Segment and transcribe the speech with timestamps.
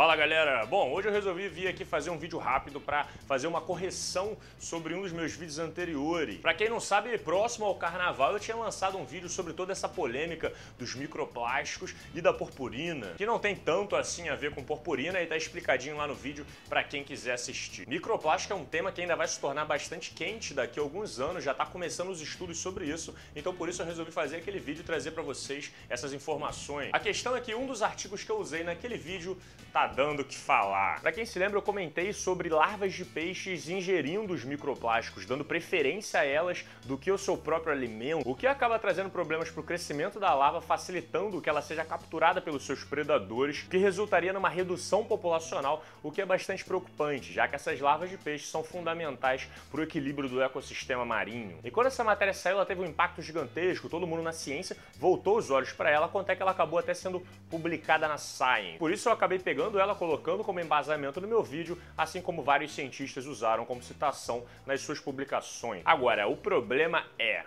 [0.00, 0.64] Fala galera!
[0.64, 4.94] Bom, hoje eu resolvi vir aqui fazer um vídeo rápido para fazer uma correção sobre
[4.94, 6.38] um dos meus vídeos anteriores.
[6.38, 9.86] Para quem não sabe, próximo ao carnaval eu tinha lançado um vídeo sobre toda essa
[9.86, 15.20] polêmica dos microplásticos e da purpurina, que não tem tanto assim a ver com purpurina
[15.20, 17.86] e tá explicadinho lá no vídeo para quem quiser assistir.
[17.86, 21.44] Microplástico é um tema que ainda vai se tornar bastante quente daqui a alguns anos,
[21.44, 24.80] já tá começando os estudos sobre isso, então por isso eu resolvi fazer aquele vídeo
[24.80, 26.88] e trazer para vocês essas informações.
[26.90, 29.38] A questão é que um dos artigos que eu usei naquele vídeo
[29.70, 31.00] tá dando o que falar.
[31.00, 36.20] Para quem se lembra, eu comentei sobre larvas de peixes ingerindo os microplásticos, dando preferência
[36.20, 39.64] a elas do que o seu próprio alimento, o que acaba trazendo problemas para o
[39.64, 45.04] crescimento da larva, facilitando que ela seja capturada pelos seus predadores, que resultaria numa redução
[45.04, 49.80] populacional, o que é bastante preocupante, já que essas larvas de peixe são fundamentais para
[49.80, 51.58] o equilíbrio do ecossistema marinho.
[51.64, 55.36] E quando essa matéria saiu, ela teve um impacto gigantesco, todo mundo na ciência voltou
[55.36, 57.20] os olhos para ela, quanto é que ela acabou até sendo
[57.50, 58.78] publicada na Science.
[58.78, 62.42] Por isso eu acabei pegando usando ela colocando como embasamento no meu vídeo, assim como
[62.42, 65.82] vários cientistas usaram como citação nas suas publicações.
[65.84, 67.44] Agora, o problema é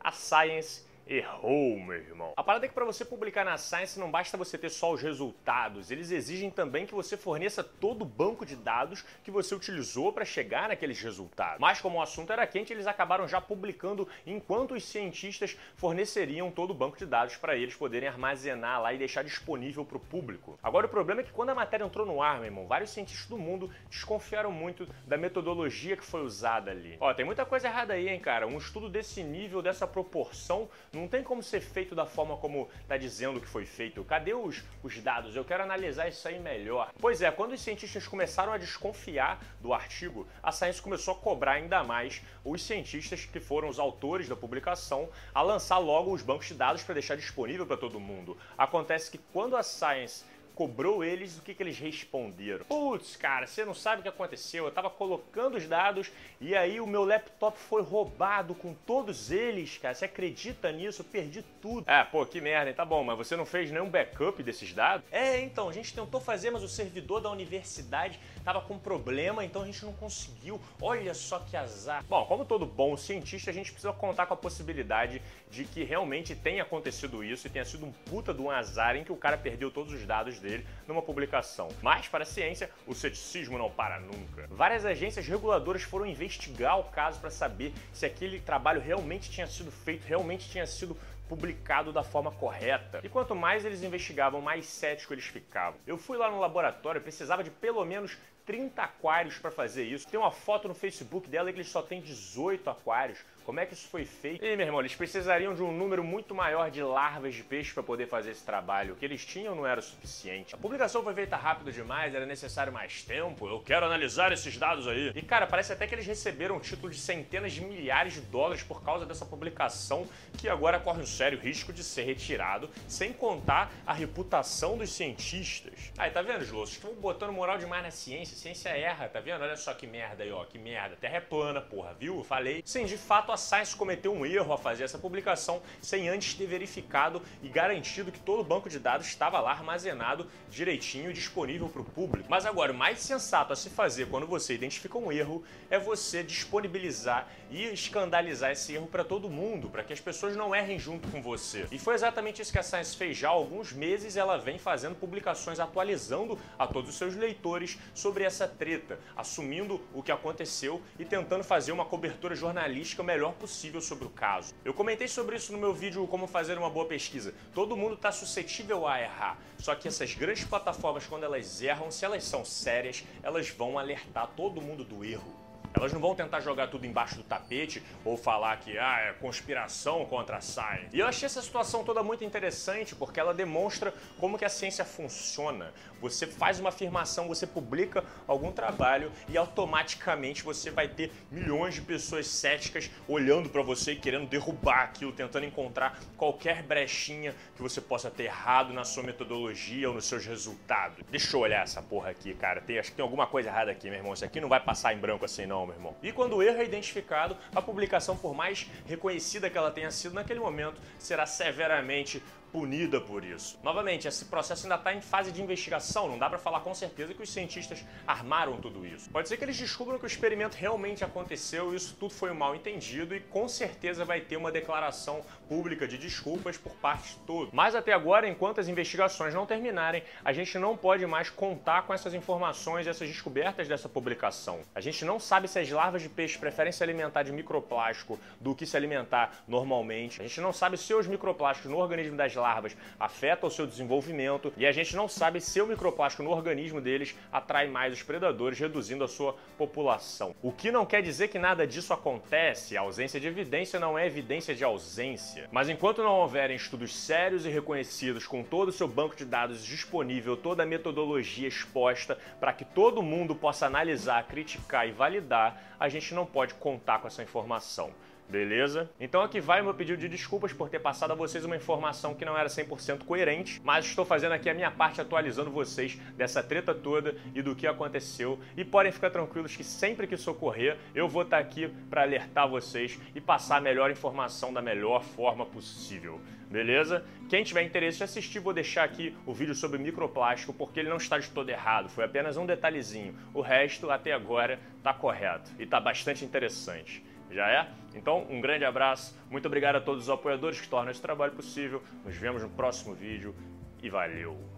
[0.00, 2.34] a Science Errou, meu irmão.
[2.36, 5.00] A parada é que para você publicar na Science não basta você ter só os
[5.00, 10.12] resultados, eles exigem também que você forneça todo o banco de dados que você utilizou
[10.12, 11.60] para chegar naqueles resultados.
[11.60, 16.72] Mas como o assunto era quente, eles acabaram já publicando enquanto os cientistas forneceriam todo
[16.72, 20.58] o banco de dados para eles poderem armazenar lá e deixar disponível para o público.
[20.62, 23.26] Agora o problema é que quando a matéria entrou no ar, meu irmão, vários cientistas
[23.26, 26.98] do mundo desconfiaram muito da metodologia que foi usada ali.
[27.00, 28.46] Ó, tem muita coisa errada aí, hein, cara.
[28.46, 30.68] Um estudo desse nível, dessa proporção,
[30.98, 34.04] não tem como ser feito da forma como está dizendo que foi feito.
[34.04, 35.34] Cadê os, os dados?
[35.34, 36.90] Eu quero analisar isso aí melhor.
[36.98, 41.52] Pois é, quando os cientistas começaram a desconfiar do artigo, a Science começou a cobrar
[41.52, 46.48] ainda mais os cientistas que foram os autores da publicação a lançar logo os bancos
[46.48, 48.36] de dados para deixar disponível para todo mundo.
[48.56, 50.24] Acontece que quando a Science
[50.58, 52.64] cobrou eles, o que, que eles responderam?
[52.64, 54.64] Putz, cara, você não sabe o que aconteceu.
[54.64, 56.10] Eu tava colocando os dados
[56.40, 59.94] e aí o meu laptop foi roubado com todos eles, cara.
[59.94, 61.02] Você acredita nisso?
[61.02, 61.84] Eu perdi tudo.
[61.86, 62.74] Ah, pô, que merda, hein?
[62.74, 65.06] Tá bom, mas você não fez nenhum backup desses dados?
[65.12, 69.62] É, então, a gente tentou fazer, mas o servidor da universidade tava com problema, então
[69.62, 70.60] a gente não conseguiu.
[70.82, 72.04] Olha só que azar.
[72.08, 76.34] Bom, como todo bom cientista, a gente precisa contar com a possibilidade de que realmente
[76.34, 79.38] tenha acontecido isso e tenha sido um puta de um azar em que o cara
[79.38, 81.68] perdeu todos os dados dele dele numa publicação.
[81.82, 84.46] Mas, para a ciência, o ceticismo não para nunca.
[84.50, 89.70] Várias agências reguladoras foram investigar o caso para saber se aquele trabalho realmente tinha sido
[89.70, 90.96] feito, realmente tinha sido
[91.28, 93.00] publicado da forma correta.
[93.04, 95.78] E quanto mais eles investigavam, mais cético eles ficavam.
[95.86, 98.16] Eu fui lá no laboratório, precisava de pelo menos
[98.46, 100.08] 30 aquários para fazer isso.
[100.08, 103.18] Tem uma foto no Facebook dela que eles só tem 18 aquários.
[103.48, 104.44] Como é que isso foi feito?
[104.44, 107.82] E, meu irmão, eles precisariam de um número muito maior de larvas de peixe para
[107.82, 108.92] poder fazer esse trabalho.
[108.92, 110.54] O que eles tinham não era suficiente.
[110.54, 113.48] A publicação foi feita rápido demais, era necessário mais tempo.
[113.48, 115.14] Eu quero analisar esses dados aí.
[115.16, 118.62] E, cara, parece até que eles receberam um título de centenas de milhares de dólares
[118.62, 123.72] por causa dessa publicação, que agora corre um sério risco de ser retirado, sem contar
[123.86, 125.90] a reputação dos cientistas.
[125.96, 126.66] Aí, tá vendo, Slow?
[126.66, 128.34] Vocês estão botando moral demais na ciência.
[128.34, 129.40] A ciência erra, tá vendo?
[129.40, 130.44] Olha só que merda aí, ó.
[130.44, 130.96] Que merda.
[130.96, 132.22] Terra é plana, porra, viu?
[132.22, 132.60] Falei.
[132.62, 136.46] Sim, de fato, a Science cometeu um erro a fazer essa publicação sem antes ter
[136.46, 141.82] verificado e garantido que todo o banco de dados estava lá armazenado direitinho disponível para
[141.82, 142.28] o público.
[142.28, 146.22] Mas agora, o mais sensato a se fazer quando você identifica um erro é você
[146.22, 151.08] disponibilizar e escandalizar esse erro para todo mundo, para que as pessoas não errem junto
[151.08, 151.66] com você.
[151.70, 154.94] E foi exatamente isso que a Science fez já há alguns meses, ela vem fazendo
[154.94, 161.04] publicações atualizando a todos os seus leitores sobre essa treta, assumindo o que aconteceu e
[161.04, 164.54] tentando fazer uma cobertura jornalística melhor melhor possível sobre o caso.
[164.64, 167.34] Eu comentei sobre isso no meu vídeo Como Fazer uma Boa Pesquisa.
[167.54, 172.04] Todo mundo está suscetível a errar, só que essas grandes plataformas, quando elas erram, se
[172.04, 175.37] elas são sérias, elas vão alertar todo mundo do erro.
[175.78, 180.04] Elas não vão tentar jogar tudo embaixo do tapete ou falar que ah, é conspiração
[180.06, 180.88] contra a Science.
[180.92, 184.84] E eu achei essa situação toda muito interessante porque ela demonstra como que a ciência
[184.84, 185.72] funciona.
[186.00, 191.82] Você faz uma afirmação, você publica algum trabalho e automaticamente você vai ter milhões de
[191.82, 197.80] pessoas céticas olhando para você e querendo derrubar aquilo, tentando encontrar qualquer brechinha que você
[197.80, 201.04] possa ter errado na sua metodologia ou nos seus resultados.
[201.08, 202.60] Deixa eu olhar essa porra aqui, cara.
[202.60, 204.12] Tem, acho que tem alguma coisa errada aqui, meu irmão.
[204.12, 205.96] Isso aqui não vai passar em branco assim não, meu irmão.
[206.02, 210.14] E quando o erro é identificado, a publicação, por mais reconhecida que ela tenha sido
[210.14, 212.22] naquele momento, será severamente
[212.52, 213.58] punida por isso.
[213.62, 217.14] Novamente, esse processo ainda está em fase de investigação, não dá para falar com certeza
[217.14, 219.10] que os cientistas armaram tudo isso.
[219.10, 222.54] Pode ser que eles descubram que o experimento realmente aconteceu isso tudo foi um mal
[222.54, 227.52] entendido e com certeza vai ter uma declaração pública de desculpas por parte de todos.
[227.52, 231.94] Mas até agora, enquanto as investigações não terminarem, a gente não pode mais contar com
[231.94, 234.60] essas informações essas descobertas dessa publicação.
[234.74, 238.54] A gente não sabe se as larvas de peixe preferem se alimentar de microplástico do
[238.54, 240.20] que se alimentar normalmente.
[240.20, 244.52] A gente não sabe se os microplásticos no organismo das larvas afeta o seu desenvolvimento
[244.56, 248.58] e a gente não sabe se o microplástico no organismo deles atrai mais os predadores,
[248.58, 250.34] reduzindo a sua população.
[250.42, 254.06] O que não quer dizer que nada disso acontece, a ausência de evidência não é
[254.06, 255.48] evidência de ausência.
[255.52, 259.64] Mas enquanto não houverem estudos sérios e reconhecidos com todo o seu banco de dados
[259.64, 265.88] disponível, toda a metodologia exposta para que todo mundo possa analisar, criticar e validar, a
[265.88, 267.92] gente não pode contar com essa informação.
[268.28, 268.90] Beleza?
[269.00, 272.26] Então aqui vai meu pedido de desculpas por ter passado a vocês uma informação que
[272.26, 276.74] não era 100% coerente, mas estou fazendo aqui a minha parte atualizando vocês dessa treta
[276.74, 278.38] toda e do que aconteceu.
[278.54, 282.46] E podem ficar tranquilos que sempre que isso ocorrer, eu vou estar aqui para alertar
[282.46, 286.20] vocês e passar a melhor informação da melhor forma possível.
[286.50, 287.04] Beleza?
[287.30, 290.96] Quem tiver interesse em assistir, vou deixar aqui o vídeo sobre microplástico, porque ele não
[290.96, 293.14] está de todo errado, foi apenas um detalhezinho.
[293.34, 297.04] O resto, até agora, está correto e está bastante interessante.
[297.30, 297.68] Já é?
[297.94, 301.82] Então, um grande abraço, muito obrigado a todos os apoiadores que tornam esse trabalho possível.
[302.04, 303.34] Nos vemos no próximo vídeo
[303.82, 304.57] e valeu!